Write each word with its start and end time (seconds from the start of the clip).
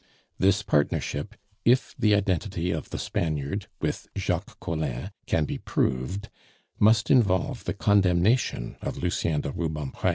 "This 0.39 0.63
partnership, 0.63 1.35
if 1.63 1.93
the 1.99 2.15
identity 2.15 2.71
of 2.71 2.89
the 2.89 2.97
Spaniard 2.97 3.67
with 3.81 4.07
Jacques 4.17 4.59
Collin 4.59 5.11
can 5.27 5.45
be 5.45 5.59
proved, 5.59 6.29
must 6.79 7.11
involve 7.11 7.65
the 7.65 7.75
condemnation 7.75 8.77
of 8.81 8.97
Lucien 8.97 9.41
de 9.41 9.51
Rubempre. 9.51 10.09